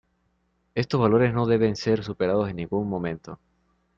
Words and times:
Estos 0.73 0.99
valores 0.99 1.31
no 1.31 1.45
deben 1.45 1.75
ser 1.75 2.03
superados 2.03 2.49
en 2.49 2.55
ningún 2.55 2.89
momento. 2.89 3.39